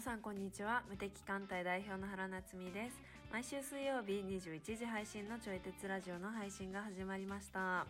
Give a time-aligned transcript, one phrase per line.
[0.00, 0.82] さんこんにちは。
[0.88, 2.96] 無敵艦隊代表の原夏実です。
[3.30, 7.86] 毎週水曜日21時配信のちょい鉄ラジオの配信が始まりました。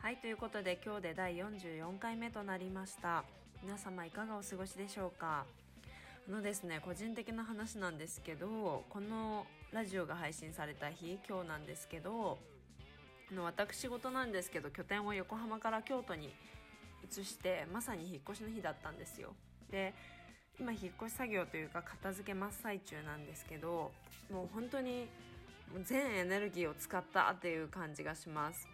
[0.00, 3.24] はいということで今日で第44回目となりました。
[3.62, 5.46] 皆様いかがお過ごしでしょうか。
[6.28, 12.38] あのですね個人的な話なんですけどこのラジオが配信された日今日なんですけど
[13.44, 16.32] 私事なんですけど拠点を横浜から京都に
[17.06, 19.34] 移してまさに引っ越しの日だったんですよ。
[19.70, 19.92] で
[20.58, 23.92] 今引っ越し作業というか片付け真っ最中なんですけど
[24.32, 25.06] もう本当に
[25.84, 28.66] 全エネルギーを使ったっていう感じがします。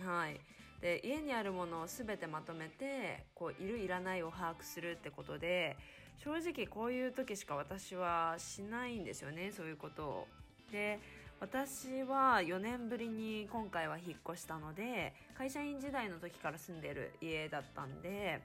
[0.00, 0.40] はい。
[0.80, 5.76] で家にあるものを全てまとめてこういるいらないを把握するってことで
[6.18, 10.28] 正直こういう時しか私はしないんですよねそういうことを。
[10.70, 10.98] で
[11.38, 18.40] 私は4年ぶりに今回は引っ越したので会社員時代の時から住んでる家だったんで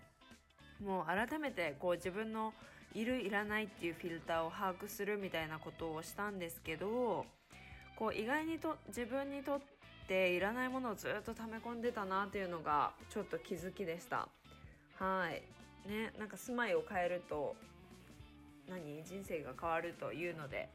[0.83, 2.53] もう改めてこう自分の
[2.93, 7.25] いるいらないっていうフィルターを把握するみたいなことをしたんですけど
[7.95, 9.61] こう意外にと自分にとっ
[10.07, 14.27] ていらないものをずっと溜め込んでたなっていうのがちょっと気づきでした。
[14.97, 15.41] はい。
[15.89, 17.55] ねなんか住まいを変えると
[18.67, 19.03] 何？
[19.03, 20.69] 人生が変わるというので、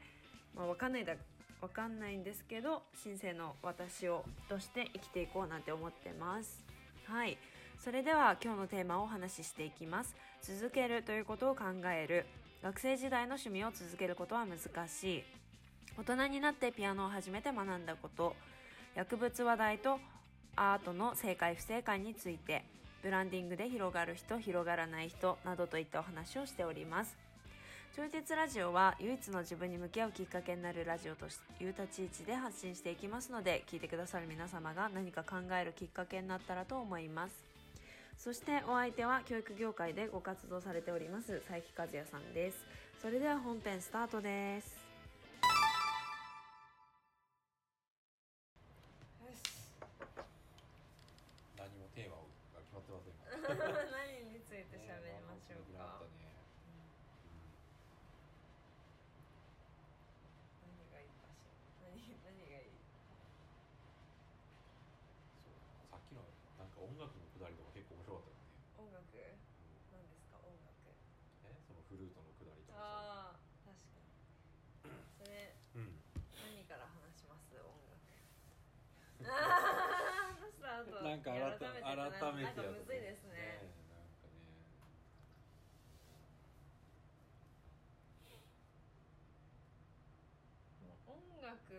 [0.55, 1.13] まあ、分かんないだ
[1.61, 6.63] 分かんないんですけど新生の私をとして生きていこうなんて思ってます。
[7.05, 7.37] はい。
[7.83, 10.15] それでは今日のテーマをお話ししていきます。
[10.41, 12.25] 続けるということを考える。
[12.63, 15.23] 学生時代の趣味を続けることは難しい。
[15.97, 18.35] 大人になってピアノを始めて学んだこと。
[18.95, 19.99] 薬物話題と
[20.55, 22.63] アートの正解不正解について
[23.03, 27.26] ブランディングで広がる人広がらない人などといったお話をしております。
[27.97, 37.33] 超絶ラジオは唯一の自分に向き合うきっかけになるラジオという立ち位置で発信していきますので聞いてくださる皆様が何か考えるきっかけになったらと思います。
[38.15, 42.57] そしてお相手は教育業界でご活動されております佐伯和也さんです
[43.01, 44.77] それでは本編スタートです
[49.21, 49.41] よし
[51.57, 56.33] 何もテーマが決まってませんが何について喋りましょうか、ねなんそれぐらいあったね
[60.65, 61.53] 何がいいかしら
[61.87, 62.73] 何何がいい
[65.39, 65.55] そう
[65.87, 66.25] さっきの
[66.57, 69.05] なんか音楽のくだりとか結構面白かったよね、音楽
[69.93, 70.73] 何ですか音楽
[71.47, 74.11] えそのフルートのくだりとかああ確かに
[74.81, 76.03] それさうん
[76.35, 78.01] 何から話します音楽
[79.23, 82.51] ああスタートなんか改め改めてな。
[82.51, 83.67] んかむずいですね。
[83.91, 84.67] なんかね。
[91.05, 91.73] 音楽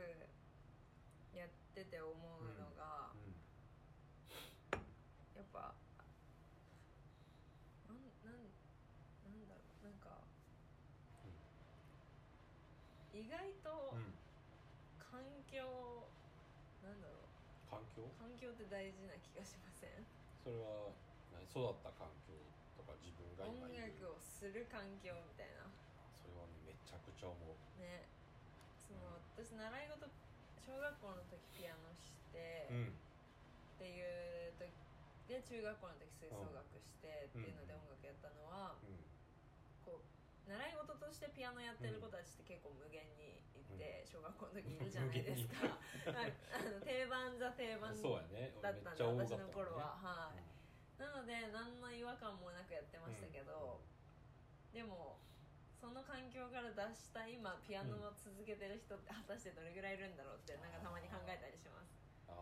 [1.33, 3.15] やってて思うのが、
[5.35, 5.75] やっぱ
[7.89, 8.35] なんなん
[9.25, 9.85] なんだろう。
[9.85, 10.25] なんか
[13.13, 14.15] 意外とうん、うん、
[14.99, 15.21] 環
[15.51, 16.09] 境
[16.83, 17.29] なんだろう
[18.19, 20.01] 環境って大事な気がしません？
[20.41, 20.89] それは
[21.37, 22.33] 何育った環境
[22.81, 24.01] とか自分が今音いる。
[24.01, 25.69] 楽をする環境みたいな。
[26.25, 27.53] それはねめちゃくちゃ思う。
[27.77, 28.09] ね
[28.89, 30.09] その私習い事
[30.65, 32.97] 小学校の時ピアノして、うん
[33.79, 34.67] っていう時
[35.31, 38.91] で中学校の時吹奏楽してっていうのでうん音楽やったのは、う
[39.87, 45.79] こう習い事としてピアノやってる子たちって結構無限にいて、小学校の時いるじゃないですか
[48.69, 49.97] だったんでめっちゃ多かった私の頃は。
[49.97, 50.45] はい。
[51.01, 53.81] なので何の違和感もなくやってましたけど、
[54.75, 55.23] でも
[55.79, 61.95] その環境から脱した今ピアノを続けてる人って果たしてどれぐらいいるんだろうってなんかたまに考えたりします。
[62.27, 62.35] あ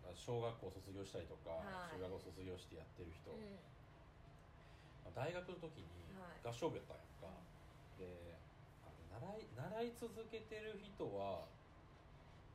[0.00, 2.00] あ小学校卒業したりとか、はい。
[2.00, 3.60] 中学校卒業してやってる人、うん。
[5.04, 6.40] まあ大学の時にはい。
[6.40, 7.44] 合唱部やったんやんか、
[8.00, 8.40] で
[8.80, 11.52] あの習い習い続けてる人は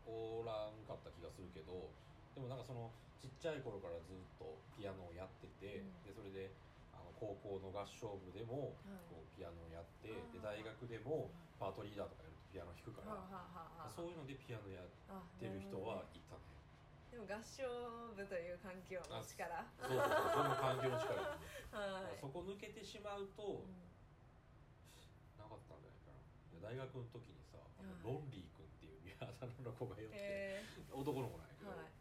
[0.05, 1.93] おらんかった気がするけど
[2.39, 2.87] でもなんかその
[3.19, 6.07] ちっちゃい頃からずっとピアノをやってて、うん。
[6.07, 6.55] でそれで
[6.95, 8.79] あの高校の合唱部でも
[9.11, 10.39] こうピアノをやって、あー。
[10.39, 11.27] で大学でも
[11.59, 13.19] パートリーダーとかやるとピアノ弾くから、
[13.91, 16.47] そういうのでピアノやっあてる人はいたね。
[17.11, 17.67] でも合唱
[18.15, 19.67] 部という環境の力。
[19.83, 21.43] そうそうそうその環境の力がね。
[21.75, 22.23] はい。
[22.23, 23.83] そこ抜けてしまうと、うん。
[25.35, 26.23] なかったんじゃないかな。
[26.55, 28.15] で大学の時にさ、あのはい。
[28.15, 30.63] ロンリー君っていうあだ名の子がいて、へ
[30.95, 31.91] 男の子なんやけど、はい。
[31.91, 31.98] で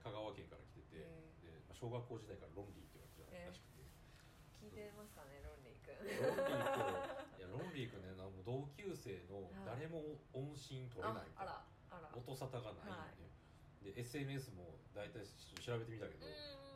[0.00, 6.88] 香川県から来てて、へでまあ小学校時代からロンリーって言われてたらしくて、ー聞いてますかねロンリー君ロンリー君
[7.36, 8.10] いやロンリー君ね
[8.50, 11.62] 同級生の誰も音信取れないみたいな、
[12.18, 13.22] 音沙汰がないん
[13.78, 15.22] で、で SNS も大体
[15.62, 16.26] 調べてみたけど、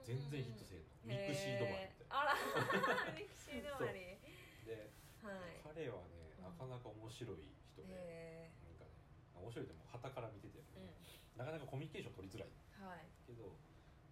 [0.07, 0.95] 全然ヒットせえんの。
[1.03, 2.23] ミクシー止まりみたいな。
[2.23, 2.39] あら。
[3.19, 4.23] ミクシー止まり。
[4.63, 4.93] で、
[5.25, 5.59] はい。
[5.67, 8.95] 彼はねなかなか面白い人で、へなんかね
[9.35, 10.95] 面白いでも旗から見てて、え
[11.35, 12.49] なかなかコミュニケーション取りづらい。
[12.49, 13.05] うんはい。
[13.27, 13.57] けど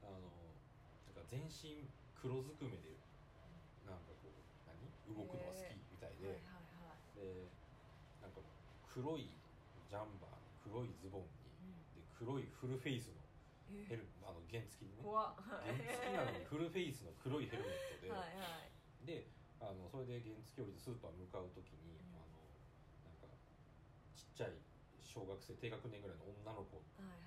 [0.02, 0.20] あの
[1.12, 1.84] なんか全身
[2.16, 2.96] 黒ずくめで
[3.86, 4.36] なんかこう
[4.66, 4.78] 何？
[5.12, 7.18] 動くのが好きみたいで、はいはいはい。
[7.18, 7.48] で
[8.22, 8.40] なんか
[8.88, 9.28] 黒い
[9.88, 11.28] ジャンバーに黒いズボン
[11.62, 13.20] にで黒いフルフェイスの
[13.72, 15.02] えヘルあの原付きにね。
[15.04, 15.28] 原
[15.76, 19.06] 付きなのに フルフェイスの黒いヘルメットで、はいはい。
[19.06, 19.26] で
[19.60, 22.16] あのそれで原付降りてスーパー向かう時に、うん。
[22.16, 22.26] あの
[23.04, 23.28] なんか
[24.16, 24.54] ちっちゃい
[25.12, 26.80] 小学生低学年ぐらいの女の子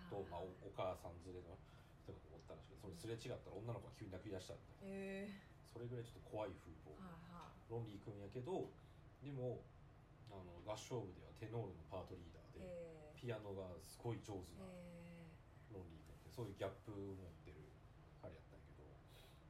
[0.09, 1.53] と、まあ、はいおお母さん連れの
[2.01, 5.29] 人がおったらしくてそれすれ違ったら女の子が急に泣き出したんだえ。
[5.69, 6.97] それぐらいちょっと怖い風貌。
[6.97, 7.69] ー、はいはい。
[7.69, 8.73] ロンリー君やけど
[9.21, 9.61] でも
[10.33, 13.13] あの合唱部ではテノールのパートリーダーで、え。
[13.13, 15.29] ーピアノがすごい上手なえ。
[15.69, 17.61] ロンリー君ってそういうギャップを持ってる
[18.21, 18.89] 彼やったんやけど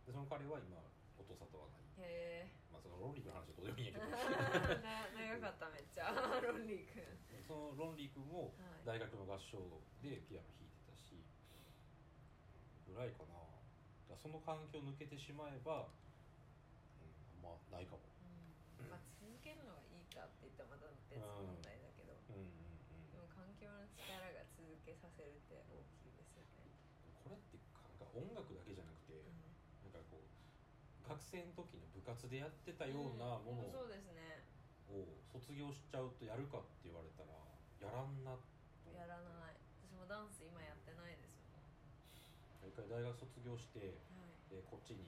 [0.07, 0.79] でその彼は今
[1.19, 4.11] 音沙汰はない、ー、へまあ、そのロンリー君の話はどうでもいいんやけど。
[5.45, 6.11] かっためっちゃ。
[6.41, 7.05] ロンリー君。
[7.47, 8.99] そのロンリー君もはい。
[8.99, 9.61] 大学の合唱
[10.01, 11.23] でピアノ弾いてたし
[12.89, 13.45] ぐらいかな。
[14.17, 18.01] その環境抜けてしまえば、うん、あんまないかも
[18.81, 26.73] うんまあ続けるのがいいかって言ったらまた別問題だけど、うんうんうんでも環境の力が続けさせるって大きいですよね、
[27.21, 29.13] これってなんか音楽だけじゃなくて、
[29.85, 30.25] なんかこう
[31.15, 34.43] 学生の時の部活でやってたようなものうんそうですね。
[34.91, 37.31] を卒業しちゃうとやるかって言われたら
[37.79, 38.35] やらんな
[38.91, 39.55] やらない。
[39.79, 42.67] 私もダンス今やってないですもん。
[42.67, 44.51] 一回大学卒業してはい。
[44.51, 45.07] でこっちに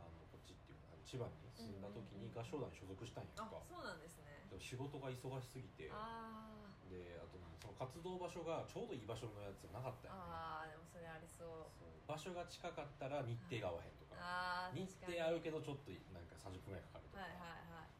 [0.00, 2.40] あのこっちっていうか千葉に住んだ時にうんうんうんうん。
[2.40, 4.48] 合唱団に所属したんやんか、あそうなんですね。
[4.56, 5.92] 仕事が忙しすぎて。
[5.92, 10.24] あであとねその活動場所がちょうどいい場所のやつがなかったーよね。
[10.24, 11.74] あーでもそれありそう。
[12.06, 14.14] 場所が近かったら日程が合わへんとか。
[14.22, 15.18] あー日確かに。
[15.18, 17.90] 程合うけどちょっとなんか30分ぐらいかかるとか、はいはいはい。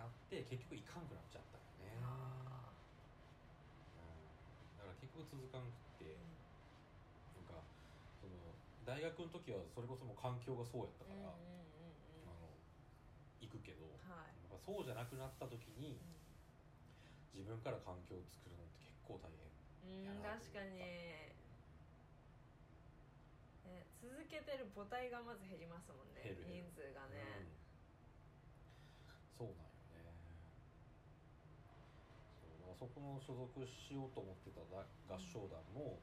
[0.00, 2.72] なって結局行かんくなっちゃったよね、あ
[3.96, 6.20] うん、だから結局続かんくって、ー
[7.36, 7.64] なんか
[8.20, 8.36] その
[8.84, 12.28] 大学の時はそれこそもう環境がそうやったから、うんうんうんうん。
[12.28, 12.52] あの
[13.40, 14.36] 行くけど、はい。
[14.40, 15.96] やっぱそうじゃなくなった時に
[17.32, 19.46] 自分から環境を作るのって結構大変
[19.86, 21.36] うん、う確かに、ね、
[24.06, 27.58] 続けてる母体がまず減りますもんね人数がね、うん、
[29.34, 30.14] そうなんよね。
[32.38, 35.98] そうそこの所属しようと思ってただ合唱団も、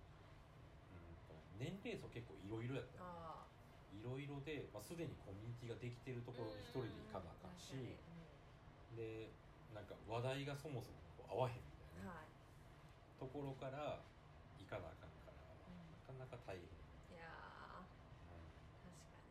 [0.91, 0.95] う
[1.55, 3.47] ん、年齢層結構いろいろやった
[3.93, 7.79] いろいろで、まあ、すでにコミュニティができてるとあころに一人で行かなあかんし、うん。
[7.79, 7.97] うん
[8.95, 9.31] で
[9.73, 12.29] なんか話題がそもそも合わへんみたいなはい。
[13.17, 14.05] ところから
[14.59, 15.33] 行かなあかんから、
[15.89, 16.65] なかなか大変、
[17.09, 18.35] いやー確か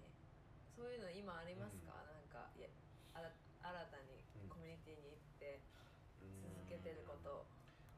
[0.02, 2.66] にそういうの今ありますか、なんかいや
[3.14, 4.18] 新たに
[4.50, 5.62] コミュニティに行って
[6.18, 6.42] うん。
[6.42, 7.46] 続けてること、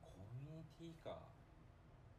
[0.05, 1.33] コミュニティか。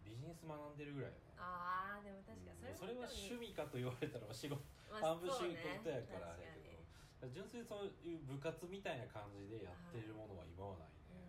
[0.01, 1.37] ビジネス学んでるぐらいよね。
[1.37, 4.57] ああでも確かにそれそれは趣味、味かと言われたら仕事。
[4.89, 6.73] ま半分仕事やからあれやけ
[7.21, 11.21] ど、純粋にそういう部活みたいな感じでやってるものは今はないね、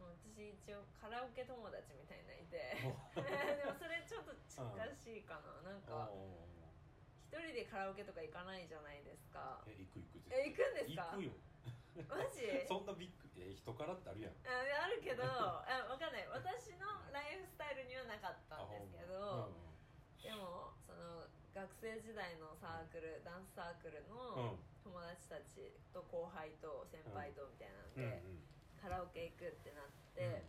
[0.00, 2.80] うん、もう私一応カラオケ友達みたいなのいて。
[2.80, 4.64] でもそれちょっと近
[4.96, 6.61] しいかな、なんかおー一
[7.40, 9.62] 人でカラオケとか行かないじゃないですか。
[9.66, 11.04] え行く行くえ行くんですか？
[11.12, 11.32] 行くよ。
[12.08, 12.44] マジ？
[12.68, 14.32] そんなビッグえ人からってあるやん。
[14.46, 16.26] ああるけどあ分かんない。
[16.28, 19.52] 私のライフスタイルにはなかったんですけど、
[20.22, 24.08] でもその学生時代のサークル、ダンスサークルうん。
[24.08, 28.40] の友達たちと後輩と先輩とみたいなのうんうん。
[28.40, 30.42] で、カラオケ行くってなって、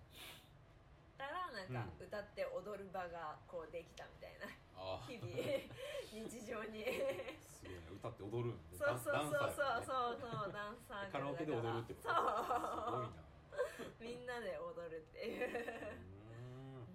[1.18, 2.06] たらなんかうん。
[2.08, 4.48] 歌って踊る場がこうできたみたいな
[4.84, 5.32] あ日々
[6.28, 6.84] 日常に。
[7.40, 12.10] すごいね歌って踊るんでそうそうそうそうそうそうダンサーカラオケで踊るってこと？
[12.10, 13.08] そう。
[13.64, 14.12] すごいな。
[14.12, 16.88] みんなで踊るっていう、うーん。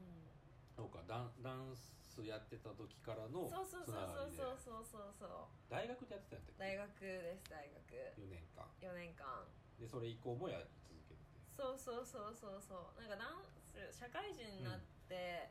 [0.77, 3.97] そうかダンダンスやってた時からのそうそうそう
[4.31, 5.31] そうそうそうそう。
[5.71, 7.87] 大学でやってたんやったっ大学です大学。
[7.87, 8.67] け4年間。
[8.81, 9.47] 4年間。
[9.79, 11.21] でそれ以降もやり続けて
[11.57, 13.01] そうそうそうそうそう。
[13.01, 15.49] なんかダンス社会人になって、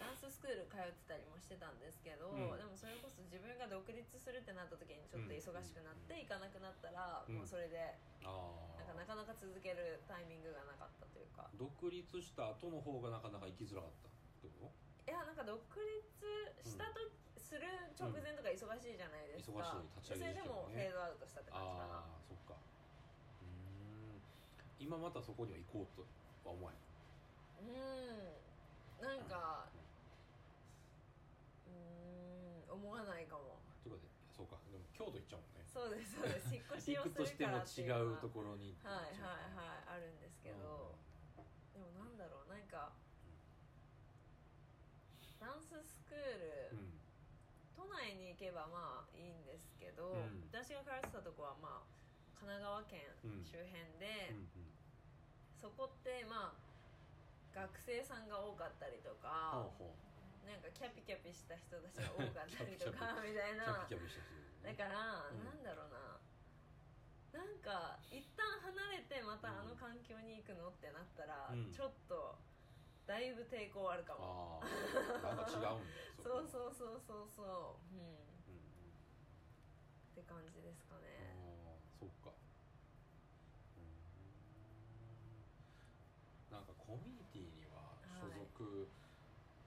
[0.00, 2.56] ダンススクール通ってたりもしてたんですけど、うん。
[2.56, 7.36] でもそれこそ自分が独立するってなった時にちょっと忙しくなって行かなくなったら、うん。
[7.36, 11.52] もうそれであなんかなあかなか続けるタイミングがなかったというか。
[11.54, 14.72] 独立した後の方がなかなか行きづらかったってこ
[15.04, 17.00] いやなんか独立したと、
[17.36, 17.66] する
[17.98, 22.54] 直前とか忙しいじゃないですか、忙しい立ち上げそれでもフェードアウトしたってと感じかなああそっか。
[22.54, 23.48] うー
[24.16, 24.22] ん。
[24.78, 26.06] 今またそこには行こうと
[26.48, 26.78] は思わへん？
[27.68, 27.72] う
[29.02, 29.04] ん。
[29.04, 29.79] なんかうん
[32.70, 33.58] 思わないかも。
[33.82, 33.98] という
[34.30, 35.66] そうかでも京都行っちゃうもんね。
[35.66, 36.48] そうですそうです。
[36.54, 38.18] 引っ越しを行くとしてもするからっていう違のは。
[38.18, 40.94] うところにはいはいはいあるんですけど、
[41.74, 42.92] でもなんだろうなんか
[45.40, 46.38] ダンススクー
[46.72, 47.00] ル、うん
[47.80, 50.44] 都内に行けばまあいいんですけど、うん。
[50.52, 51.82] 私が通ってたとこはまあ
[52.38, 54.48] 神奈川県うん周辺で、うん
[55.60, 59.94] そこってまあ学生さんが多かったりとほうか、ほ
[60.46, 63.86] なんかキャピキャピした人たちが 多かったりとかみたいな。
[64.62, 65.44] だから、うん。
[65.44, 66.18] なんだろうな。
[67.32, 71.72] なんか一旦離れてまたあの環境に行くのってなったら、うん。
[71.72, 72.38] ちょっと
[73.06, 74.66] だいぶ抵抗あるかも、あ
[75.30, 75.80] あなんか違うんだよ。
[76.22, 77.46] そううそうそうそうそう。
[77.96, 78.00] うん。
[78.00, 78.04] っ
[78.48, 78.54] うん。
[78.54, 78.60] うん
[80.14, 81.34] て感じですかね
[81.66, 82.30] ああそっか
[83.78, 83.84] うん
[86.52, 88.88] なんかコミュニティには所属、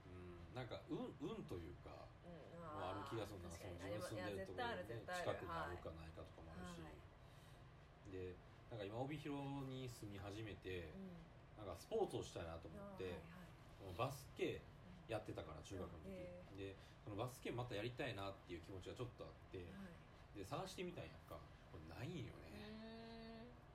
[0.05, 2.79] うんなんか運運というかうん。
[2.79, 6.95] もある気がするなその自分住んでるところに、ね、近くにあるかないかとかもあるし、はい。
[8.07, 8.39] で
[8.71, 9.35] なんか今帯広
[9.67, 11.67] に住み始めて、うん。
[11.67, 13.43] なんかスポーツをしたいなと思って、はいはい
[13.99, 14.63] バスケ
[15.11, 19.91] やってたから中学の時、へでそのバスケまたやりたいなっていう気持ちがちょっとあって、は
[20.39, 20.39] い。
[20.39, 21.35] で探してみたんやんか。
[21.67, 22.63] これないんようね、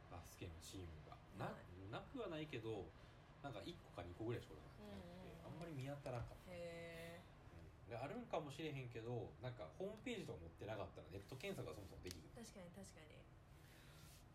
[0.08, 1.18] バスケのチームが。
[1.36, 1.58] な,、は
[1.90, 2.86] なくはないけど
[3.42, 7.20] なんか1個か2個ぐらいしかなくて、うんうんうんあんまり見当たらんかった、へ
[7.86, 13.08] うんであるんかもしれへんけどなんかホームページとか持ってなかったらネット検索がそもそもできるえ確かに確かに。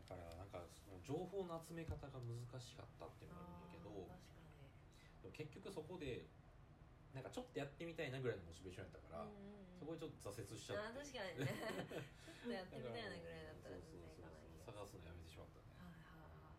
[0.09, 4.73] だからなんかその情報の集め方が難しかったっていうのがあるんだけどあー確かに。
[5.21, 6.25] でも結局そこで
[7.13, 9.79] なんかちょっとやってみたいなぐらいのモチベーションやったから、うんうんうん。
[9.79, 10.97] そこでちょっと挫折しちゃって。
[10.97, 11.53] 確かにね。
[12.25, 14.33] ちょっとやってみたいなぐらいだったらそう全然いかな。
[14.33, 14.73] いそうそう。
[14.73, 16.57] 探すのやめてしまったねはいはいはい。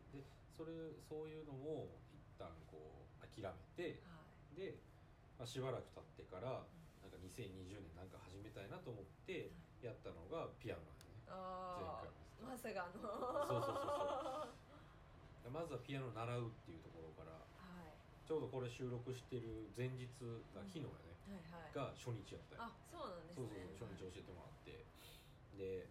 [0.00, 0.24] 確かで
[0.56, 0.72] それ
[1.04, 2.97] そういうのも一旦こう
[3.38, 4.18] 諦めてには
[4.52, 4.58] い。
[4.58, 4.74] で、
[5.38, 6.66] まあ、しばらく経ってから
[7.02, 12.08] なんか2020年なんか始めたいなと思ってやったのがピアノなんよねああ
[12.42, 12.98] まさかの。
[12.98, 13.86] そうそうそう
[15.42, 15.50] そう。
[15.54, 17.38] まずはピアノを習うっていうところからは
[17.86, 17.94] い。
[18.26, 20.04] ちょうどこれ収録してる前日
[20.54, 21.74] が昨日やね、はいはい。
[21.74, 22.62] が初日やったよ。
[22.62, 23.66] あそうなんですそうね。
[23.78, 24.84] そうそう初日教えてもらって。
[25.56, 25.88] で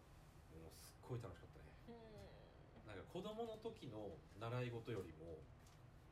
[0.54, 1.72] もうすっごい楽しかったね。
[1.89, 2.88] うん。
[2.88, 5.44] なんか子供の時の習い事よりも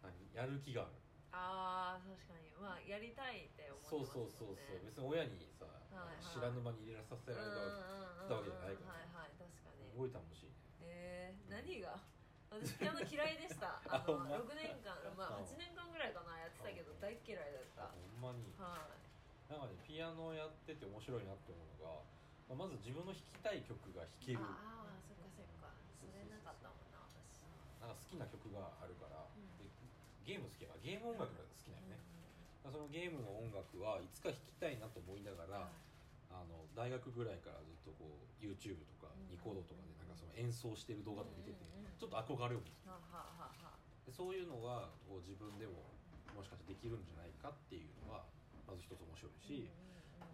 [0.01, 0.91] 何やる気がある
[1.35, 2.47] ああ確かに。
[2.55, 4.31] まあやりたいって思ってそうますもんね。
[4.31, 7.43] そうそうそう別に親にさ、はい知らぬ間に入れさせられ
[8.27, 8.95] たわけじゃないから。
[8.95, 9.83] はいはい確かに。
[9.91, 11.99] すごい楽しいねえー、何が？
[12.55, 13.83] 私ピアノ嫌いでした。
[13.91, 17.83] あのあほんま？6年間まあうん8年間ぐらいかなやってたけど大っ嫌いだった。
[17.83, 18.47] あほんまに。
[18.55, 18.87] は
[19.49, 22.01] なんかねピアノやってて面白いなって思うのが、
[22.47, 24.39] まあまず自分の弾きたい曲が弾ける。
[24.39, 25.69] いああそっかそっか。
[25.99, 27.43] それなかったもんな私。
[27.81, 29.27] なんか好きな曲があるから、
[30.25, 32.01] ゲーム好きやからゲーム音楽が好きなんよね、
[32.65, 35.69] そのゲームの音楽はいつか弾きたいなと思いながら、
[36.33, 39.31] あの大学ぐらいからずっとこう YouTube とかうん。
[39.31, 41.95] ニコ動とかでなんかその演奏してる動画とか見てて、うんうんうん。
[41.95, 42.89] ちょっと憧れを持つ。
[42.89, 45.93] はあはあはあはでそういうのがこう自分でも
[46.33, 48.25] もしかしてできるんじゃないかっていうのは
[48.67, 49.69] まず一つ面白いあし、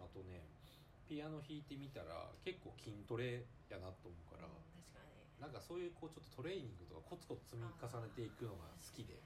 [0.00, 0.42] あとね
[1.06, 5.40] ピアノ弾いてみたら結構筋トレやなと思うから、確かに。
[5.40, 9.20] なんかそういうこうちょっとトレーニングとかコツコツ積み重ねていくのが好きで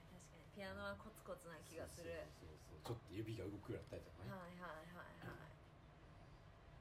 [0.56, 2.16] ピアノはコツコツな気がする。
[2.32, 5.52] そうそうちょっと指が動くようになったりとかね、はいはいはいはい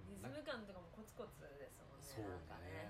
[0.08, 2.39] リズム感とかもコツコツですもんねそうね。
[2.48, 2.88] なんかね。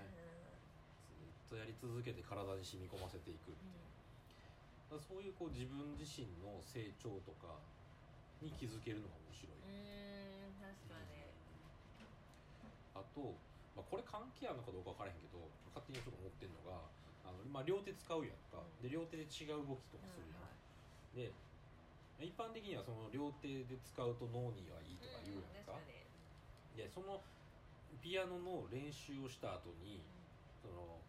[1.18, 4.94] ずっとやり続けて体に染み込ませていくっていう。
[4.94, 5.02] うん。
[5.02, 7.58] そういうこう自分自身の成長とか
[8.38, 11.26] に気づけるのが面白い、うん確かに。
[12.94, 13.34] あと、
[13.74, 15.40] まあ、これ関係あるのかどうか分からへんけど
[15.74, 16.84] 勝手にちょっと思ってるのが
[17.26, 18.84] あの、まあ、両手使うやんか、うん。
[18.84, 20.65] で両手で違う動きとかするやん、はい
[21.16, 21.32] で
[22.20, 25.80] 一般的にはその両手で使うと脳にはいいとか言うやんか,、
[26.76, 27.24] でその
[28.00, 30.04] ピアノの練習をした後に
[30.60, 31.00] その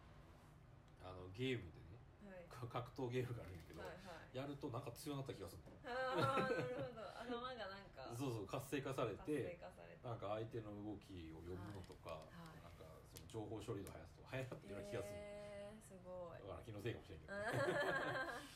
[1.04, 2.44] あのゲームでねはい。
[2.48, 4.36] か格闘ゲームがあるんやけど、はいはい。
[4.36, 7.00] やるとなんか強くなった気がするああなるほど。
[7.16, 8.12] 頭がなんか。
[8.16, 9.60] そうそう活性化されて
[10.02, 16.40] なんか相手の動きを読むのとか、はいなんかその情報処理の速さとか速なってるような気がする、えー、すごい。
[16.40, 17.32] だから気のせいかもしれんけど、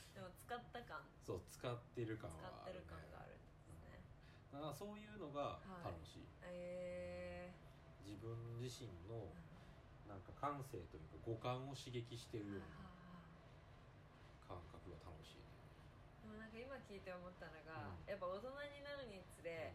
[1.22, 4.02] そう使ってる感使はある、ね、ってる感があるんですね。
[4.52, 7.50] だからそういうのが楽しい、え
[8.04, 9.52] 自分自身のー
[10.08, 12.92] なんか感性というか五感を刺激してるようなは
[14.44, 15.64] 感覚が楽しいね。
[16.20, 18.10] でもなんか今聞いて思ったのが、うん。
[18.10, 19.72] やっぱ大人になるにつれ、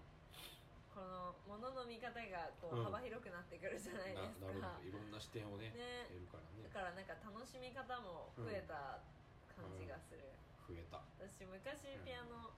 [0.93, 2.79] このものの見方がこうん。
[2.81, 4.85] う幅広くなってくるじゃないなですか、なるほど。
[4.85, 6.05] いろんな視点をねね。
[6.13, 6.69] 得るからね。
[6.69, 9.01] だからなんか楽しみ方も増えた
[9.49, 10.21] 感じがする、
[10.67, 10.99] 増えた。
[11.15, 12.51] 私昔ピアノ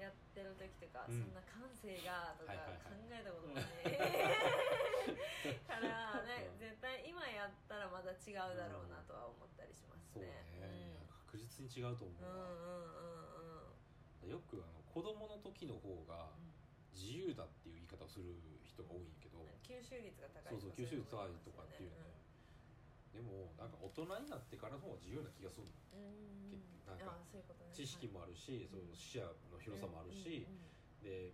[0.00, 1.20] やってる時とか、うん。
[1.20, 2.88] そんな感性がとかはいはいはい。
[2.88, 3.68] 考えたこともない。
[5.68, 6.58] からねうん。
[6.58, 10.32] 絶対今やったらまた違うだろうなとは思ったりしますそうね。
[10.56, 12.64] ね、確実に違うと思うん、うんうわ、うんう
[14.24, 14.30] んうん。
[14.32, 16.32] よくあの子供の時の方が
[16.96, 18.34] 自由だっていう言い方をする
[18.64, 21.96] 人が多いんやけど、吸収率が高いそうそう吸収率高いとかっていうね、
[23.12, 25.72] でもなんか大人になってからの方が自由な気がするの。
[25.94, 26.40] うん。
[27.80, 30.44] 知識もあるし、そう視野の広さもあるし、
[31.00, 31.32] で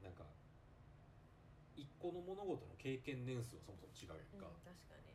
[0.00, 0.24] なんか
[1.76, 5.12] 一個の物事の経験年数はそもそも違うやんか、うんうん確かに。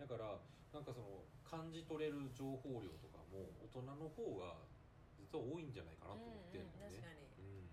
[0.00, 0.40] だから
[0.72, 4.64] なんかその感じ取れる情報量とかも大人の方が
[5.20, 7.04] 実は多いんじゃないかなと思ってるのね、
[7.36, 7.68] うん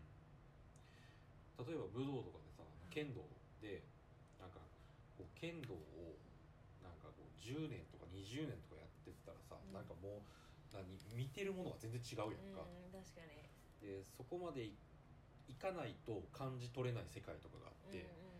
[1.63, 1.71] うん。
[1.71, 3.23] 例えば武道とかでさ剣道
[3.63, 3.87] で
[4.35, 4.59] なんか
[5.15, 6.19] こう剣道を
[7.45, 9.73] 10年とか20年とかやってったらさ、うん。
[9.73, 10.25] なんかもう
[10.73, 10.81] 何
[11.13, 13.45] 見てるものが全然違うやんか、うん確かに。
[13.85, 14.73] でそこまでい
[15.47, 18.35] いかないと感じ取れない世界とかがあって、うんうん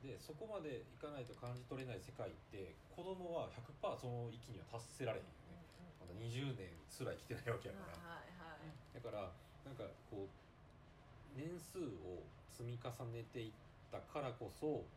[0.00, 3.52] でそこまでいかないと感じ取れない世界って子供は
[3.84, 5.60] 100%その域には達せられへんよね。
[6.00, 8.96] まだ20年すら生きてないわけやから、うんはいはいはい。
[8.96, 9.28] だから
[9.60, 13.52] なんかこう年数を積み重ねていっ
[13.92, 14.88] たからこそ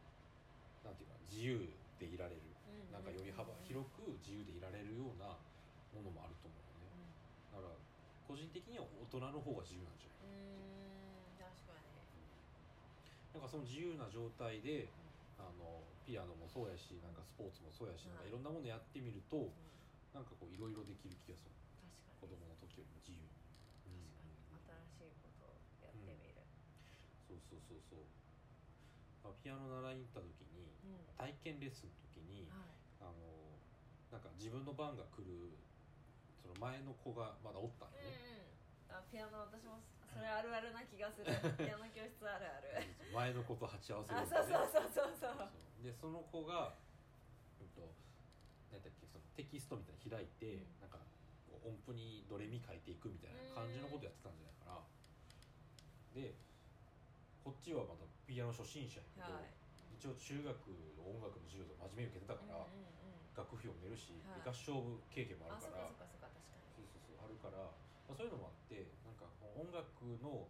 [0.88, 1.60] なんていうか自由
[2.00, 2.53] でいられる、うん
[2.94, 5.34] なんかより幅広く自由でいられるような
[5.90, 6.94] ものもあると思うよね。
[7.50, 7.74] だから
[8.22, 10.30] 個人的には大人の方が自由なんじゃないう。
[10.30, 11.42] んうん。
[11.42, 11.90] 確かに。
[13.34, 14.94] なんかその自由な状態で
[15.42, 19.82] あのピアノもそうやしなんかスポーツもそうやし、はいなんかいろんなものやってみるとうん。
[20.14, 21.58] なんかこういろいろできる気がする。
[21.82, 23.26] 確か子に供の時よりも自由。
[23.90, 24.14] に、
[24.46, 24.86] 確かに。
[25.02, 26.46] 新しいことをやってみる。
[27.26, 28.06] そうそうそうそう。
[29.26, 31.08] まあピアノ習いに行った時にうん。
[31.18, 33.60] 体験レッスンの時にはいあの
[34.12, 35.60] なんか自分の番が来る
[36.40, 38.48] その前の子がまだおったんようんね、
[38.90, 38.96] うん。
[38.96, 41.34] あピアノ私もそれあるあるな気がする。
[41.58, 42.86] ピアノ教室あるある。
[43.12, 45.36] 前の子と鉢合わせるそうそうそうそう。
[45.36, 45.44] そ
[45.82, 45.84] う。
[45.84, 46.78] でその子が、
[47.60, 47.82] うんと、
[48.72, 50.80] なんだっけそのテキストみたいに開いて、うん。
[50.82, 51.00] なんか
[51.66, 54.82] 音符にドレミ書いていくみたいな感じのことやってたんじゃないかな。
[56.14, 56.36] で
[57.44, 59.63] こっちはまだピアノ初心者やけど、はい
[60.04, 60.52] 一応中学
[61.00, 62.92] の音楽の授業とか真面目に受けてたから、うんうん
[63.34, 64.46] 楽譜読めるし、はい。
[64.46, 67.66] 合唱部経験もうんああるからそうそうそうあるから、
[68.06, 69.26] まあ、そういうのもあってなんか
[69.58, 70.46] 音楽の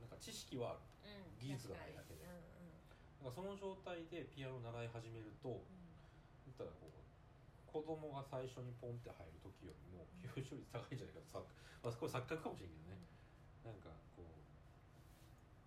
[0.00, 1.12] なんか知識はある。
[1.12, 2.24] うん技術がないだけで。
[2.24, 2.72] 確かに。
[3.20, 6.56] なんかその状態でピアノ習い始めるとうん。
[6.56, 6.96] たらこう
[7.68, 11.44] 子供が最初にポンって入る時よりも吸収率高いんじゃないかとさ、
[11.84, 12.96] まあ、これ錯覚かもしれんけどね。
[13.60, 14.32] なんかこう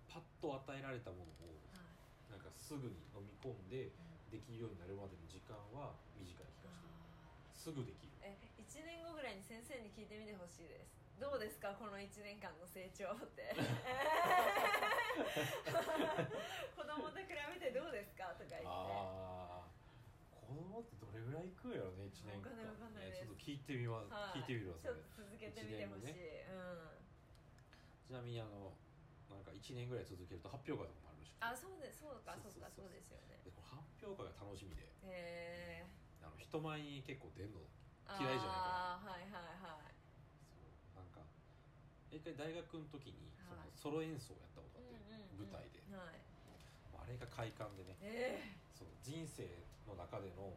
[0.10, 1.69] パッと与えられたものをはい
[2.30, 4.10] なんかすぐに飲み込んでうん。
[4.30, 6.94] できるようになるまでの時間は短い気がして
[7.58, 8.14] すぐできる。
[8.22, 10.94] ーえ1年後ぐらいに先生に聞いてみてほしいです。
[11.18, 13.52] どうですかこの1年間の成長って。
[16.78, 18.32] 子供と比べてどうですか？
[18.38, 18.68] とか言って。
[18.70, 19.68] ああ
[20.32, 24.40] 子供ってどれぐらい行くんやろね1年間ちょっと聞いてみます、はい。
[24.40, 24.94] 聞いてみるわそれ。
[25.18, 26.16] 続けてみてほしい、一
[28.08, 28.74] ちなみにあの
[29.30, 33.38] なんか1年ぐらい続けると発表会とかしくてあそうですそうかそうかそうですよね。
[33.46, 34.84] でこの発表会が楽しみで。
[35.06, 35.88] へえ
[36.22, 39.96] あの人前に結構出んのー、嫌いじゃないかああはいはいはい。
[40.52, 41.00] そう。
[41.00, 41.24] なんか
[42.12, 45.48] 一回大学の時にそのはいソロ演奏をやったことがあって、うんうんうん。
[45.48, 46.20] 舞台ではい。
[47.00, 47.96] あれが快感でね。
[48.02, 49.48] えそう人生
[49.88, 50.52] の中での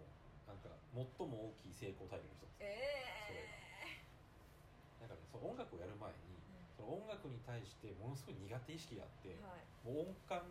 [0.47, 2.61] なんか最も大きい成功体験の一つ。
[2.61, 3.49] ー、え
[5.01, 6.42] なんかねその音楽をやる前に
[6.83, 9.63] その音楽に対してものすごい苦手意識があって、ー、はい。
[9.87, 10.43] もう音感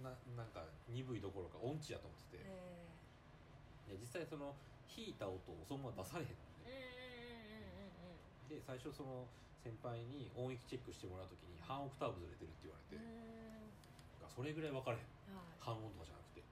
[0.00, 4.56] ななんか鈍いどころか音痴やと思ってて、えで実際その
[4.88, 6.48] 弾いた音をそのまま出されへんの
[8.48, 9.28] で最初その
[9.60, 13.04] 先輩に音域チェックしてもらう時に半オクターブずれてるって言われて、
[14.24, 15.04] それぐらい分からへん。
[15.28, 15.60] うんはい。
[15.60, 16.44] 半音とかじゃなくて。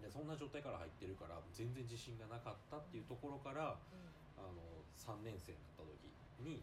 [0.00, 3.80] でそんな状態から入ってるから全然自信がなかったっていうところからう
[4.36, 4.60] あの
[4.96, 5.96] 3年生になった時
[6.44, 6.60] に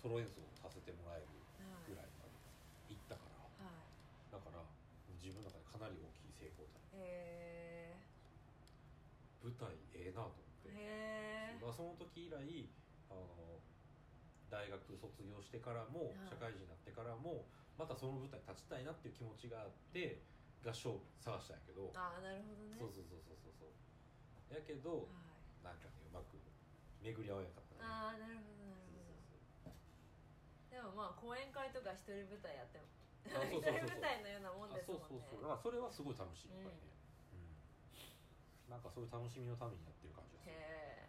[0.00, 1.42] ソロ演奏をさせてもらえるん
[1.88, 2.36] ぐらいまで
[2.88, 3.66] 行ったから。
[3.66, 4.32] はい。
[4.32, 4.62] だから
[5.16, 7.96] 自分の中でかなり大きい成功体へ
[9.42, 12.36] 舞台ええなと思えって、へえまあ、その時以来
[13.10, 13.62] あの
[14.50, 16.30] 大学卒業してからもはい。
[16.30, 17.46] 社会人になってからも
[17.78, 20.22] またその舞台に立ちたいなっていう気持ちがあって
[20.64, 22.74] 合唱部探したんやけど、ああなるほどね。
[22.78, 24.54] そうそうそうそうそうそう。
[24.54, 25.22] やけどは
[25.64, 25.66] い。
[25.66, 26.38] なんかねうまく
[27.02, 28.65] 巡り合わなかったねああなるほど
[30.76, 32.84] でもまあ講演会とか一人舞台やっても
[33.24, 33.80] そうそう一そうそう。
[33.80, 35.08] 人舞台のようなもんあそうですもんね。
[35.08, 36.92] そうそうだからそれはすごい楽しいやっぱりね、
[37.32, 37.56] うん。
[38.68, 40.52] なんかそういう楽しみのためにやってる感じがする。
[40.52, 41.08] へ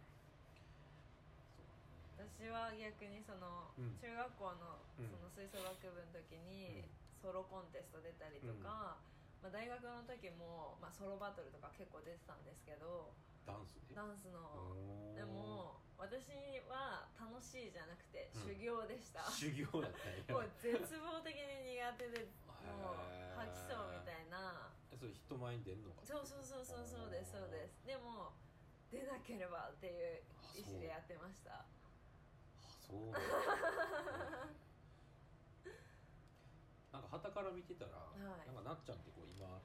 [2.16, 3.96] 私は逆にその、うん。
[3.98, 5.10] 中学校のうん。
[5.10, 6.90] その吹奏楽部の時にうん。
[7.20, 9.02] ソロコンテスト出たりとか、
[9.42, 13.10] まあ、大学の時も、まあ、ソロバトルとか結構出てたんですけど
[13.44, 14.38] ダンスでダンスの。
[14.38, 15.14] おー。
[15.18, 16.30] でも私
[16.70, 18.54] は楽しいじゃなくてうん。
[18.54, 19.92] 修行でした、修行やっ
[20.26, 22.30] たもう絶望的に苦手で
[22.62, 23.02] もう
[23.34, 24.70] 吐きそうみたいな。
[24.94, 27.82] えそれ人前に出んのかなそうそうそうそうそうですそうです。
[27.82, 28.32] でも
[28.94, 30.22] 出なければっていう
[30.54, 31.66] 意思でやってました。
[31.66, 31.66] あ
[32.86, 33.20] そうなんだ。
[36.88, 38.22] なんか旗から見てたら、い。
[38.22, 39.60] なんかなっちゃんってこう今う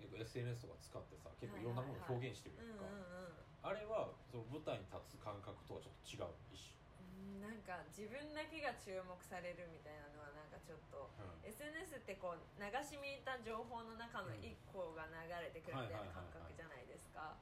[0.00, 6.74] 結構 SNS とか使ってさ結構いろんなものを表現してるんうんやんか、うんうんあれはその舞台に立つ感覚とはちょっと違う一
[7.22, 17.38] うんなんか自分だけが注目されるみたいなのはなんかちょっと種、SNS ってこう流し見た情報の中の1個が流れてくるみたいな感覚じゃないですか。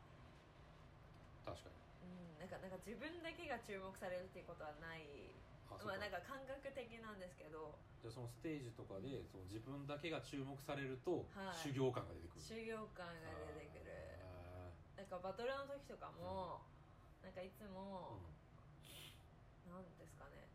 [1.45, 1.81] 確かに。
[2.05, 5.33] うんなんかなんか自分だけが注目されるっていうことはない。
[5.87, 7.73] まあなんか感覚的なんですけど。
[8.05, 11.57] じゃあそのステージとかでその自分だけが注目されると、はい。
[11.57, 12.45] 修行感が出てくる。
[12.45, 13.70] 修行感が出て
[15.11, 16.63] かバトルの時とかも、
[17.27, 18.23] なんかいつーも、
[19.67, 20.47] なんですかね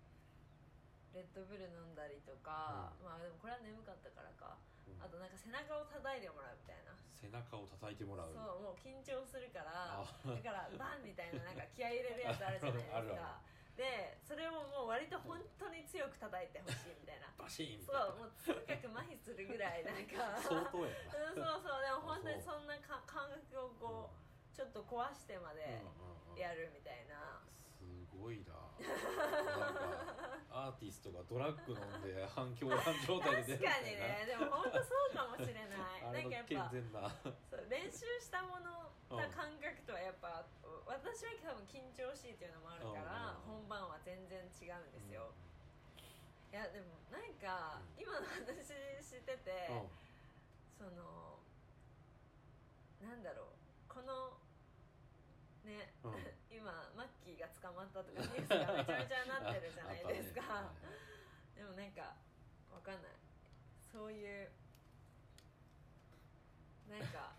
[1.11, 4.55] レッドブル飲んだりとか、まあでもこれは眠かったからか
[4.87, 4.99] うん。
[5.03, 6.95] あとなんか背中を叩いてもらうみたいな。
[7.15, 8.31] 背中を叩いてもらう。
[8.31, 13.39] そうもう緊張するからあだからバンみたいななんか気合い入れるやつあるじゃないですか。
[13.75, 17.27] でそれをもう割と本当に強く叩いてほしいみたいな。
[17.35, 18.07] バシーンみそたいな。
[18.07, 20.35] うもうとにかく麻痺するぐらいなんか。
[20.39, 20.91] 相当や
[21.31, 21.83] うんそうそう。
[21.83, 24.24] でも本当にそんなか感覚をこう
[24.55, 27.43] ちょっと壊してまなでうんうんうんやるみたいな。
[27.75, 27.83] す
[28.15, 28.55] ごいな。
[28.55, 28.95] なん
[30.47, 34.25] かアーティストがドラッグ飲んで 反響乱状態で出る確かにね。
[34.25, 36.03] でも本当そうかもしれない。
[36.07, 40.45] なんかやっぱそう練習したものうんた感覚とはやっぱ
[40.87, 45.31] 私は多分緊張しいっていうのもあるからうん本番は全然違うんですよ。
[46.51, 48.01] いやでもなんかうん。
[48.01, 48.63] 今の話
[49.03, 49.89] しててうん。
[50.77, 51.39] その
[53.01, 53.47] なんだろう。
[53.87, 54.34] この
[55.65, 56.15] ねうん。
[56.53, 60.69] 今マッキーが捕まったとかニュースが めちゃめちゃなってるじゃないですか、ね。
[61.57, 62.15] でもなんか
[62.71, 63.11] わかんない。
[63.91, 64.49] そういう
[66.89, 67.33] なんか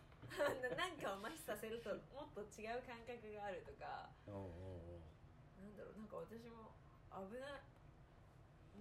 [0.76, 5.00] なんかを麻痺させるともっと違う感覚があるとかうんうんうん。
[5.60, 6.72] なんだろうなんか私も
[7.12, 7.62] 危ない。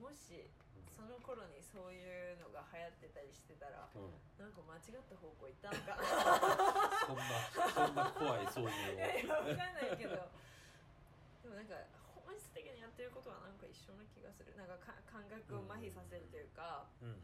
[0.01, 0.49] もし
[0.95, 4.15] その頃にそういうのが流行ってたりしてたらうん。
[4.39, 6.07] なんか間違った方向行ったのかな。
[7.05, 7.23] そんな
[7.69, 10.15] そんな怖いそういう いやいかんないけど。
[11.43, 11.75] でもなんか
[12.25, 14.55] 本質的にやってることはなんか一緒な気がする。
[14.55, 17.21] なんかか感覚を麻痺させるというか、うんうん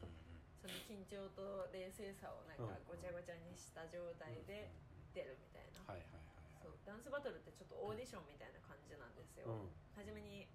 [0.62, 2.86] その緊張と冷静さをなんかうん。
[2.86, 4.70] ごちゃごちゃにした状態で
[5.12, 6.22] 出るみたいな、はいはいはい。
[6.62, 9.74] そうダンスバトルってちょっとオーディションみたいな感じなんですよ、うん。
[9.98, 10.46] 初めに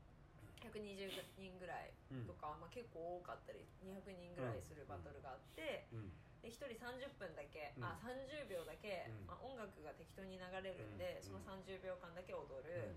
[0.66, 1.94] 120人ぐらい
[2.26, 6.10] とか、まあ、結構多かったり200人ぐらいするバトルがあって、うん。
[6.42, 7.84] で1人30分だけ、うん。
[7.84, 9.30] あ30秒だけ、うん。
[9.30, 11.38] まあ、音楽が適当に流れるんで、うん。
[11.38, 12.94] その30秒間だけ踊る、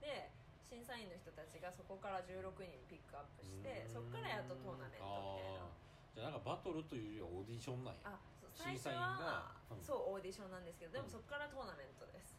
[0.00, 0.30] で
[0.68, 3.92] 審査員の人たちがそこから16人ピックアップして、うん。
[3.92, 5.66] そこからやっとトーナメントみたいな。
[6.14, 8.14] じゃあなんかバトルというよりはオーディションなんや。
[8.14, 8.20] あ
[8.54, 9.84] 最初審査員がは、うん。
[9.84, 11.12] そうオーディションなんですけどでもうん。
[11.12, 12.34] そこからトーナメントです。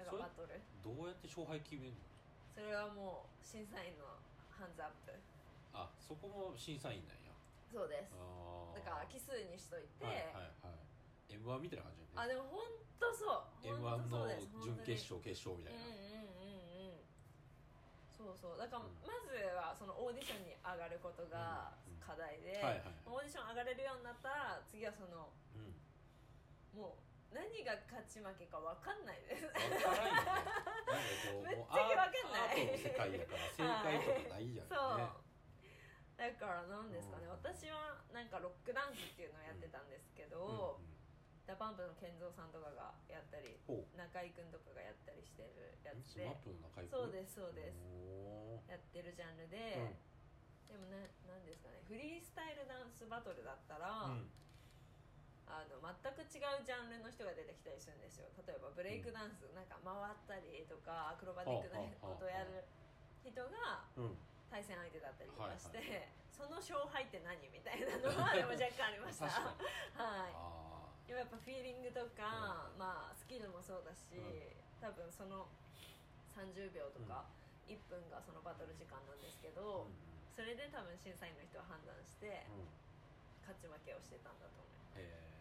[0.00, 0.56] だからバトル。
[0.80, 2.00] どうやって勝敗決めるの？
[2.58, 4.18] それはもう審査員の
[4.50, 5.14] ハンズアップ。
[5.70, 7.30] あそこも審査員なんや。
[7.70, 8.10] そうです。
[8.18, 11.38] あだから奇数にしといて、はいはいはい。
[11.38, 12.66] m 1みたいな感じあでも本
[12.98, 13.62] 当そう。
[13.62, 14.26] m 本1の
[14.58, 17.06] 準決勝決勝みたいな、うんうんうんうん
[18.10, 18.58] そうそう。
[18.58, 19.06] だからうん。
[19.06, 22.58] まずはそのオーディションに上がることがうん課題で、
[23.06, 25.70] オーディション上がれるようになったら次はそのうん。
[26.74, 29.44] もう何が勝ち負けか分かんないです。
[29.44, 30.24] 分からんよね。
[30.24, 32.48] なんかこう ぶっちゃ分かんない。
[32.48, 35.28] アートの世界やから正解とかないやんね、そう。
[36.16, 37.26] だからなんですかね。
[37.26, 37.30] うん。
[37.32, 40.80] 私はなんかロックダンスっていうのをやってたんですけど、
[41.46, 46.24] DA PUMP の KENZO さんとかがやったりほ中居君とかがやったりしてるやうつで。
[46.24, 47.76] スマップの中居君そうですそうです。
[48.68, 49.96] やってるジャンルで、
[50.68, 50.96] でもな
[51.28, 51.80] なんですかね。
[51.86, 54.32] フリースタイルダンスバトルだったら、うん
[55.48, 58.28] あの全く違うジャンルの人が出てきたりするんですよ。
[58.44, 62.64] 例えばブレイクダンス、なんか回ったりとかアクロバティックなことをやる
[63.24, 64.16] 人がうん。
[64.48, 69.26] 対戦相手だったりとかして、はいはその勝敗って何みたいなのはでも若干ありました。
[69.98, 70.32] はい。
[70.32, 74.54] あでもやっぱフィーリングとか、まあスキルもそうだし、うん。
[74.80, 75.48] 多分その
[76.36, 77.26] 30秒とか
[77.66, 79.96] 1分がそのバトル時間なんですけーど、うん。
[80.36, 82.68] それで多分審査員の人は判断してうん。
[83.42, 85.37] 勝ち負けをしてたんだと思いへえあ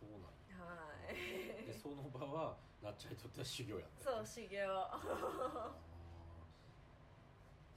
[0.00, 1.68] そうなんはい。
[1.68, 5.12] でその場はなっちゃんにとっては修行やったそう修行、あそ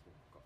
[0.07, 0.39] っか。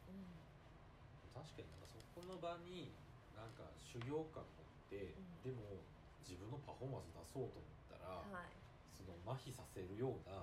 [1.37, 2.89] 確かになんかそこの場に
[3.37, 5.21] なんか修行感持って、ん。
[5.45, 5.77] でも
[6.25, 8.49] 自分のパフォーマンス出そうと思ったら、はい、
[8.97, 10.41] その麻痺させるような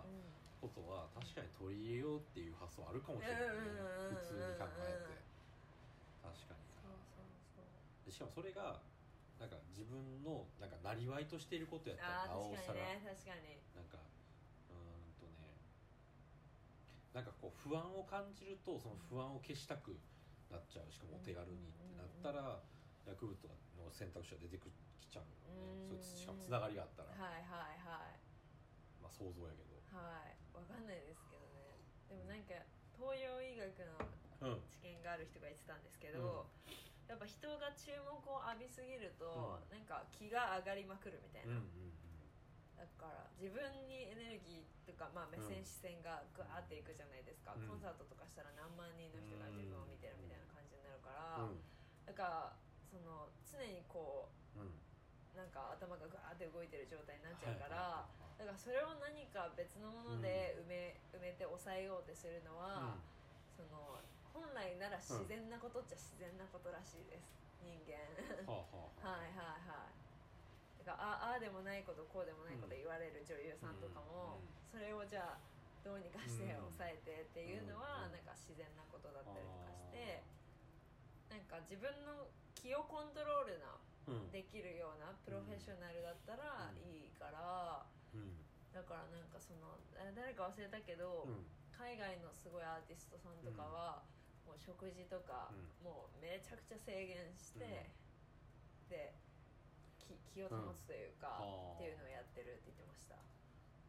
[0.62, 3.74] ことは確かに取り入れようっていう発想あるかもしれない、ね。
[4.14, 5.20] うん普通に考えて。
[6.22, 6.96] 確かにそう
[7.52, 7.60] そ
[8.06, 8.80] でしかもそれが
[9.40, 13.60] なんか自分のなんかなりわいとしていることやったらなおさら、確かにね確かに。
[13.74, 13.98] なんか
[14.70, 15.58] うーんとね
[17.12, 19.98] なんかこう不安を感じるとその不安を消したく
[20.50, 20.90] なっちゃう。
[20.92, 22.62] しかもお手軽にってなったら
[23.06, 23.36] 薬物
[23.76, 24.70] の選択肢が出てき
[25.10, 25.98] ちゃうよねうん。
[25.98, 28.18] それしかもつながりがあったら、はいはいはい。
[29.02, 30.34] まあ想像やけはい。
[30.50, 31.78] わかんないですけどね。
[32.10, 32.58] でもなんか
[32.98, 34.02] 東洋医学の
[34.42, 34.66] どうん。
[34.66, 36.50] 知見がある人が言ってたんですけど、
[37.08, 41.94] やっぱ人が注目を浴びすぎると、うなんか気が上がりまくるみたいな、うんうん
[42.74, 47.70] だから自分にエネルギーとか、まあ、目線、うん視線がグワーっていくじゃないですか、うん。
[47.70, 51.62] コンサートとかしたら何万人の人が自分を見てるみたいな感じになるから、うん。
[52.04, 54.74] だからその常にこうんうん。
[54.74, 62.98] うなんか頭がグワーって動いてる状態になっちゃうから、はいだからそれを何か別のもので埋め,、埋めて抑えようってするのは、
[63.54, 64.02] その
[64.34, 67.30] 本来なら自然なことっちゃ自然なことらしいです。
[67.62, 67.96] 人間。
[68.44, 68.66] うんは
[69.00, 70.84] あはいはいはい。
[70.84, 75.40] だからあああでもないことこうでもないこと言われる女優さんとかも、うんそれをじゃあ
[75.86, 78.12] どうにかしてうん抑えてっていうのは、うん。
[78.12, 80.18] なんか自然なことだったりとかして
[81.30, 82.26] なんか自分の
[82.58, 83.78] 気をコントロールな
[84.10, 84.34] うん。
[84.34, 86.90] できるようなプロフェッショナルだったらうん。
[86.90, 88.36] いいから、うん。
[88.74, 91.46] だからなんかそのあ誰か忘れたけど、うん。
[91.72, 94.02] 海外のすごいアーティストさんとかは、
[94.46, 98.88] もう食事とか、うもうめちゃくちゃ制限して、うん。
[98.88, 99.14] で
[99.98, 101.80] 気気を保つというか、うん。
[101.80, 103.16] っていうのをやってるって言ってました、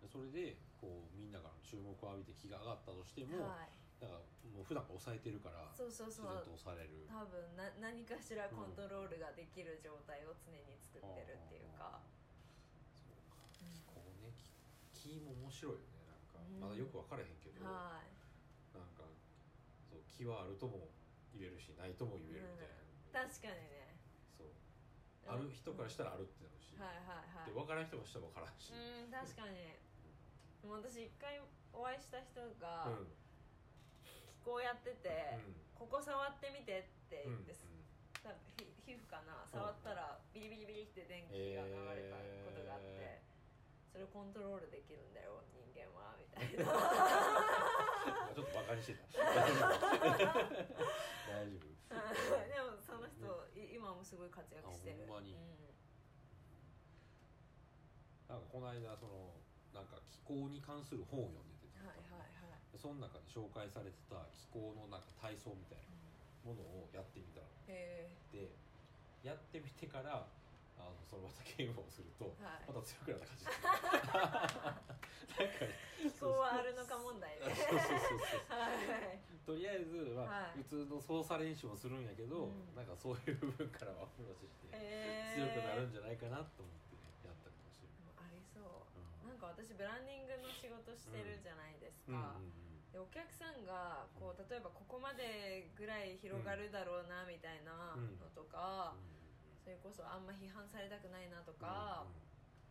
[0.02, 3.76] でそれでこうみんなからの注目を浴びて気が上がったとしても、はい。
[4.00, 4.20] だから
[4.52, 7.08] もう普段抑えてるからそうそう自然そうと抑えれる。
[7.08, 12.00] 多分な何かしらコントロールができる状態を常に作ってるっていうか、
[12.96, 13.40] そうか。
[13.44, 13.76] うん。
[13.92, 14.32] こうね
[14.96, 16.72] 気気も面白いよねうんなん。
[16.72, 18.15] かまだよく分からへんけど、はかそう
[20.18, 20.88] 気はあるとも
[21.36, 24.00] 言えるしないとも言えるみたいな、い確かにね。
[24.40, 24.52] そう。
[25.28, 27.52] ある人からしたらあるってなるし、はいはいはい。
[27.52, 29.76] で分からん人からしたら分からんし、うん確かに。
[30.64, 31.40] でも私一回
[31.76, 33.12] お会いした人がうん。
[34.08, 35.56] 気候やってて、うん。
[35.76, 37.60] ここ触ってみてってうん言って、
[38.24, 39.44] 多分ひ皮膚かな？
[39.52, 42.16] 触ったらビリビリビリって電気が流れた
[42.48, 43.22] ことがあって、え
[43.92, 46.68] それをコントロールできるんだよ人間はみたいな
[48.36, 49.08] ちょっとバカにしてた。
[49.16, 49.56] 大丈
[51.56, 51.72] 夫。
[51.88, 53.24] 大丈夫でもその人、
[53.56, 55.08] い今もすごい活躍してる。
[55.08, 55.32] あほんまに。
[55.32, 55.38] う
[58.28, 59.32] なんかこの間その
[59.72, 65.96] なんか気候に関する本を読んでて、ん、はいはいはい、でその中で紹介されてた気候のなんか体操みたいな
[66.44, 67.48] ものをやってみたの。
[67.72, 68.52] へで
[69.24, 70.28] やってみてから
[70.86, 72.70] あのそのまたゲームをすると、はい。
[72.70, 73.46] また強くなった感じ。
[75.36, 75.66] なんか
[76.00, 77.50] 気候はあるのか問題ね。
[77.50, 79.20] そうそうそうそうはい。
[79.46, 80.62] とりあえず、まあはい。
[80.62, 82.76] 普通の操作練習もするんやけど、うん。
[82.76, 88.64] なんかそういう部分からはアプローチしてへえ強くなるんじゃないかなと思ってねやったりとかしてるありそう、
[89.26, 89.30] うん。
[89.30, 98.96] なんか私ブランディングの仕事してるじゃないですか、うんうんでお客さんがこう例えばここまでぐらい広がるだろうなみたいなのとか、
[99.66, 102.06] それこそあんま批判されたくないなとか、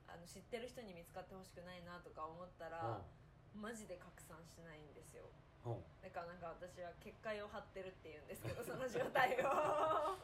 [0.06, 3.02] あの知ってる人に見つかってほしくないなとか思ったら、
[3.50, 5.26] マジで拡散しないんですよ。
[5.66, 5.72] うん。
[5.74, 9.48] うんだからなんか私は結界を張ってるっていうんですけど その状態を。
[9.48, 10.16] ああ、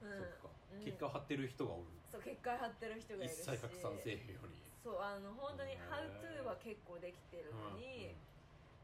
[0.00, 0.16] うん。
[0.16, 0.80] そっか、うん。
[0.80, 1.84] 結果を張ってる人がおる。
[2.08, 3.50] そう結界張ってる人がい一るし。
[3.50, 4.54] 切拡散せえへんように。
[4.80, 8.16] そうあの本当にへー「How to」は結構できてるのに、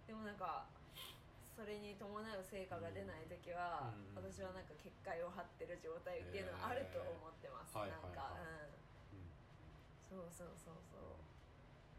[0.07, 0.67] でもなんか
[1.61, 7.89] それに伴う成果が出ない時は、うん私はなんか結界を張ってる状態っていうのはあると思ってます、へー。
[7.89, 8.73] なんか、はいはい。
[8.73, 8.81] はい
[9.13, 9.29] うん。
[10.09, 11.21] そうそうそうそう。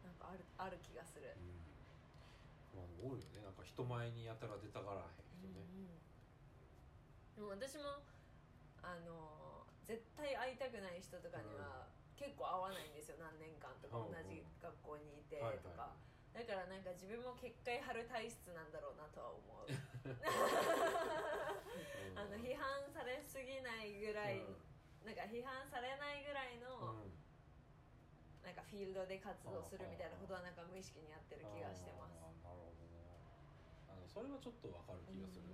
[0.02, 1.62] なんかあるある気がする、うん、
[2.74, 3.46] うん、まあ、おるよね。
[3.46, 5.62] なんか人前にやたら出たがらへん人ね、
[7.38, 8.02] でも私も
[8.82, 11.86] あの絶対会いたくない人とかには
[12.18, 13.22] 結構会わないんですよ。
[13.22, 14.02] 何年間とか。
[14.02, 15.94] うん同じ学校にいてとか
[16.32, 19.68] だからなんか自分も結界張る体質なんだろうなとは思う。
[19.68, 19.76] う
[20.12, 20.18] ん。
[22.18, 24.56] あの批判されすぎないぐらい、うん。
[25.06, 27.12] なんか批判されないぐらいの、うん。
[28.42, 32.16] なんかフィールドで活動するみたいなことはなんか無意識にやってる気がしてます。
[32.42, 33.22] なるほどね。
[33.92, 35.46] あのそれはちょっとわかる気がする、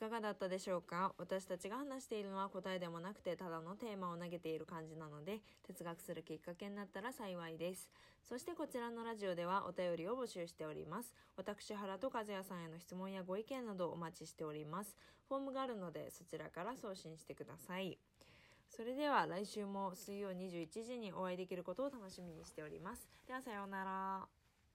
[0.00, 1.12] かがだったでしょうか？
[1.18, 7.90] 私たちが話しているのは答えでもなくてただのテーマを投げている感じなので哲学するきっかけになったら幸いです。
[8.26, 11.14] そしてこちらのラジオではお便りを募集しております。
[11.36, 14.96] 私原と和也さんへの質問やご意見などお待ちしております。
[15.28, 17.98] フォームがあるのでそちらから送信してください。
[18.70, 23.06] それでは来週も水曜21時にお会いできることを楽しみにしております。
[23.26, 24.39] ではさようなら。